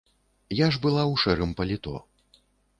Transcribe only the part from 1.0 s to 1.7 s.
ў шэрым